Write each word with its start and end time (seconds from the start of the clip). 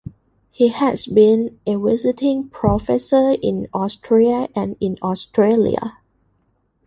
He 0.49 0.69
has 0.69 1.05
been 1.05 1.59
a 1.67 1.75
visiting 1.77 2.49
professor 2.49 3.37
in 3.39 3.67
Austria 3.71 4.47
and 4.55 4.75
in 4.79 4.97
Australia. 5.03 5.99